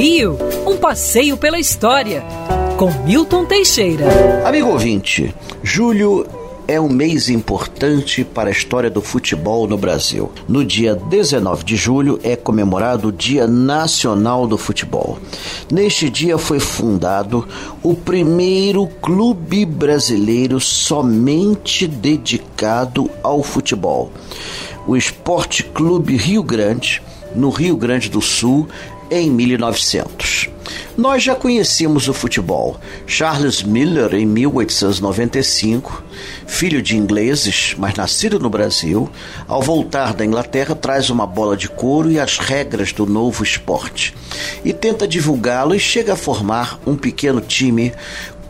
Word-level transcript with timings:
Rio, 0.00 0.38
um 0.66 0.78
passeio 0.78 1.36
pela 1.36 1.58
história, 1.58 2.24
com 2.78 2.90
Milton 3.04 3.44
Teixeira. 3.44 4.06
Amigo 4.46 4.70
ouvinte, 4.70 5.34
julho 5.62 6.26
é 6.66 6.80
um 6.80 6.88
mês 6.88 7.28
importante 7.28 8.24
para 8.24 8.48
a 8.48 8.50
história 8.50 8.88
do 8.88 9.02
futebol 9.02 9.68
no 9.68 9.76
Brasil. 9.76 10.32
No 10.48 10.64
dia 10.64 10.94
19 10.94 11.64
de 11.64 11.76
julho 11.76 12.18
é 12.22 12.34
comemorado 12.34 13.08
o 13.08 13.12
Dia 13.12 13.46
Nacional 13.46 14.46
do 14.46 14.56
Futebol. 14.56 15.18
Neste 15.70 16.08
dia 16.08 16.38
foi 16.38 16.60
fundado 16.60 17.46
o 17.82 17.94
primeiro 17.94 18.86
clube 19.02 19.66
brasileiro 19.66 20.58
somente 20.58 21.86
dedicado 21.86 23.10
ao 23.22 23.42
futebol. 23.42 24.10
O 24.86 24.96
Esporte 24.96 25.62
Clube 25.62 26.16
Rio 26.16 26.42
Grande, 26.42 27.02
no 27.36 27.50
Rio 27.50 27.76
Grande 27.76 28.08
do 28.08 28.22
Sul, 28.22 28.66
em 29.10 29.30
1900. 29.30 30.48
Nós 30.96 31.22
já 31.22 31.34
conhecíamos 31.34 32.08
o 32.08 32.14
futebol. 32.14 32.78
Charles 33.06 33.62
Miller, 33.62 34.14
em 34.14 34.26
1895, 34.26 36.04
filho 36.46 36.82
de 36.82 36.96
ingleses, 36.96 37.74
mas 37.78 37.94
nascido 37.94 38.38
no 38.38 38.50
Brasil, 38.50 39.10
ao 39.48 39.62
voltar 39.62 40.12
da 40.12 40.24
Inglaterra, 40.24 40.74
traz 40.74 41.08
uma 41.08 41.26
bola 41.26 41.56
de 41.56 41.68
couro 41.68 42.10
e 42.10 42.20
as 42.20 42.38
regras 42.38 42.92
do 42.92 43.06
novo 43.06 43.42
esporte. 43.42 44.14
E 44.64 44.72
tenta 44.72 45.08
divulgá-lo 45.08 45.74
e 45.74 45.80
chega 45.80 46.12
a 46.12 46.16
formar 46.16 46.78
um 46.86 46.96
pequeno 46.96 47.40
time 47.40 47.92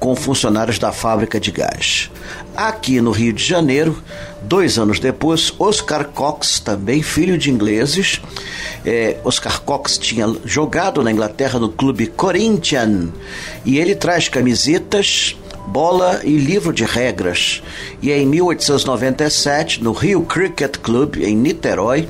com 0.01 0.17
funcionários 0.17 0.79
da 0.79 0.91
fábrica 0.91 1.39
de 1.39 1.53
gás. 1.53 2.11
Aqui 2.57 3.01
no 3.01 3.11
Rio 3.11 3.35
de 3.35 3.45
Janeiro, 3.45 4.03
dois 4.43 4.79
anos 4.79 4.99
depois, 4.99 5.53
Oscar 5.59 6.07
Cox, 6.07 6.59
também 6.59 7.03
filho 7.03 7.37
de 7.37 7.51
ingleses, 7.51 8.21
é, 8.85 9.19
Oscar 9.23 9.61
Cox 9.61 9.99
tinha 9.99 10.27
jogado 10.45 11.03
na 11.03 11.13
Inglaterra 11.13 11.59
no 11.59 11.69
clube 11.69 12.07
Corinthians 12.07 13.11
e 13.65 13.79
ele 13.79 13.95
traz 13.95 14.29
camisetas 14.29 15.37
bola 15.71 16.21
e 16.25 16.37
livro 16.37 16.73
de 16.73 16.85
regras. 16.85 17.63
E 18.03 18.11
em 18.11 18.27
1897, 18.27 19.83
no 19.83 19.93
Rio 19.93 20.23
Cricket 20.23 20.79
Club, 20.79 21.19
em 21.19 21.37
Niterói, 21.37 22.09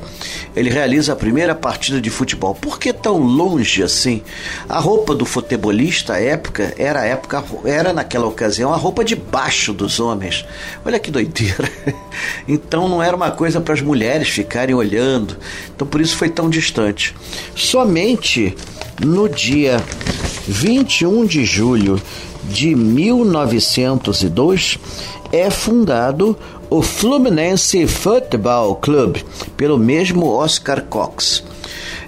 ele 0.55 0.69
realiza 0.69 1.13
a 1.13 1.15
primeira 1.15 1.53
partida 1.53 2.01
de 2.01 2.09
futebol. 2.09 2.55
Por 2.55 2.79
que 2.79 2.91
tão 2.91 3.19
longe 3.19 3.83
assim? 3.83 4.23
A 4.67 4.79
roupa 4.79 5.13
do 5.13 5.25
futebolista 5.25 6.13
à 6.13 6.19
época 6.19 6.73
era 6.75 7.05
época 7.05 7.43
era 7.63 7.93
naquela 7.93 8.25
ocasião 8.25 8.73
a 8.73 8.77
roupa 8.77 9.03
de 9.03 9.15
baixo 9.15 9.73
dos 9.73 9.99
homens. 9.99 10.43
Olha 10.83 10.99
que 10.99 11.11
doideira. 11.11 11.69
Então 12.47 12.87
não 12.89 13.01
era 13.01 13.15
uma 13.15 13.31
coisa 13.31 13.61
para 13.61 13.73
as 13.73 13.81
mulheres 13.81 14.27
ficarem 14.27 14.75
olhando. 14.75 15.37
Então 15.73 15.87
por 15.87 16.01
isso 16.01 16.15
foi 16.17 16.29
tão 16.29 16.49
distante. 16.49 17.15
Somente 17.55 18.55
no 18.99 19.29
dia 19.29 19.81
21 20.47 21.25
de 21.25 21.45
julho 21.45 22.01
de 22.43 22.75
1902 22.75 24.77
é 25.31 25.49
fundado 25.49 26.37
o 26.69 26.81
Fluminense 26.81 27.87
Football 27.87 28.75
Club 28.77 29.17
pelo 29.55 29.77
mesmo 29.77 30.27
Oscar 30.27 30.83
Cox. 30.83 31.43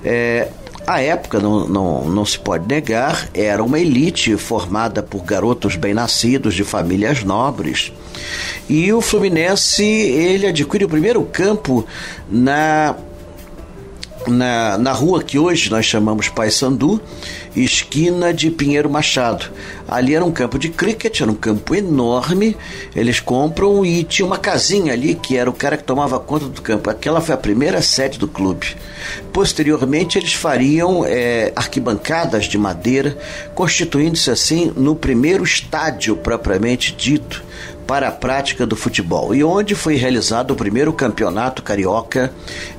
É, 0.04 0.50
a 0.86 1.02
época, 1.02 1.40
não, 1.40 1.68
não, 1.68 2.10
não 2.10 2.26
se 2.26 2.38
pode 2.38 2.68
negar, 2.68 3.30
era 3.34 3.64
uma 3.64 3.80
elite 3.80 4.36
formada 4.36 5.02
por 5.02 5.24
garotos 5.24 5.76
bem-nascidos 5.76 6.54
de 6.54 6.64
famílias 6.64 7.24
nobres. 7.24 7.92
E 8.70 8.92
o 8.92 9.02
Fluminense, 9.02 9.84
ele 9.84 10.46
adquire 10.46 10.84
o 10.84 10.90
primeiro 10.90 11.24
campo 11.24 11.86
na 12.30 12.96
na, 14.28 14.78
na 14.78 14.94
rua 14.94 15.22
que 15.22 15.38
hoje 15.38 15.70
nós 15.70 15.86
chamamos 15.86 16.30
Paysandu, 16.30 17.02
esquina 17.94 18.34
de 18.34 18.50
Pinheiro 18.50 18.90
Machado. 18.90 19.46
Ali 19.88 20.16
era 20.16 20.26
um 20.26 20.32
campo 20.32 20.58
de 20.58 20.70
cricket, 20.70 21.22
era 21.22 21.30
um 21.30 21.36
campo 21.36 21.76
enorme. 21.76 22.58
Eles 22.96 23.20
compram 23.20 23.86
e 23.86 24.04
tinha 24.04 24.26
uma 24.26 24.40
casinha 24.40 24.94
ali 24.94 25.14
que 25.14 25.38
era 25.38 25.48
o 25.48 25.54
cara 25.54 25.78
que 25.78 25.84
tomava 25.84 26.20
conta 26.20 26.46
do 26.46 26.60
campo. 26.60 26.90
Aquela 26.90 27.22
foi 27.22 27.36
a 27.36 27.38
primeira 27.38 27.84
sede 27.84 28.18
do 28.18 28.28
clube. 28.28 28.76
Posteriormente, 29.32 30.18
eles 30.18 30.34
fariam 30.34 31.06
é, 31.06 31.54
arquibancadas 31.56 32.46
de 32.46 32.58
madeira, 32.58 33.16
constituindo-se 33.54 34.32
assim 34.32 34.74
no 34.76 34.96
primeiro 34.96 35.44
estádio 35.44 36.16
propriamente 36.16 36.96
dito 36.96 37.44
para 37.86 38.08
a 38.08 38.12
prática 38.12 38.66
do 38.66 38.76
futebol 38.76 39.34
e 39.36 39.44
onde 39.44 39.76
foi 39.76 39.96
realizado 39.96 40.52
o 40.52 40.56
primeiro 40.56 40.92
campeonato 40.94 41.62
carioca 41.62 42.34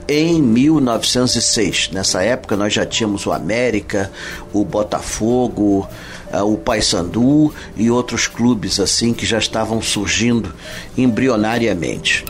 em 0.08 0.40
1906. 0.40 1.90
Nessa 1.92 2.22
época 2.22 2.56
nós 2.56 2.72
já 2.72 2.84
tínhamos 2.84 3.26
o 3.26 3.32
América, 3.32 4.10
o 4.52 4.64
Botafogo, 4.64 5.88
eh, 6.32 6.42
o 6.42 6.56
Paysandu 6.56 7.52
e 7.76 7.90
outros 7.90 8.26
clubes 8.26 8.80
assim 8.80 9.12
que 9.12 9.26
já 9.26 9.38
estavam 9.38 9.80
surgindo 9.80 10.52
embrionariamente. 10.96 12.24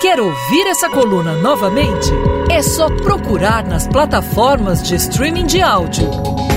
Quer 0.00 0.18
ouvir 0.18 0.66
essa 0.66 0.88
coluna 0.88 1.34
novamente? 1.34 2.08
É 2.50 2.62
só 2.62 2.88
procurar 2.88 3.66
nas 3.66 3.86
plataformas 3.86 4.82
de 4.82 4.94
streaming 4.94 5.44
de 5.44 5.60
áudio. 5.60 6.08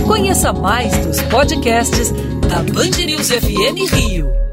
Conheça 0.08 0.53
mais 0.53 0.96
dos 1.06 1.22
podcasts 1.24 2.12
da 2.47 2.63
Band 2.63 3.06
News 3.06 3.30
FM 3.30 3.94
Rio. 3.94 4.53